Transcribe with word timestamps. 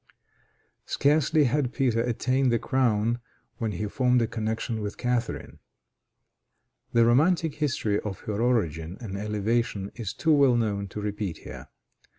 Scarcely 0.87 1.43
had 1.43 1.73
Peter 1.73 2.01
attained 2.01 2.51
the 2.51 2.57
crown 2.57 3.19
when 3.59 3.73
he 3.73 3.85
formed 3.87 4.19
a 4.23 4.25
connection 4.25 4.81
with 4.81 4.97
Catharine. 4.97 5.59
The 6.91 7.05
romantic 7.05 7.53
history 7.53 7.99
of 7.99 8.21
her 8.21 8.41
origin 8.41 8.97
and 8.99 9.15
elevation 9.15 9.91
is 9.93 10.15
too 10.15 10.33
well 10.33 10.55
known 10.55 10.87
to 10.87 11.01
repeat 11.01 11.37
here. 11.37 11.67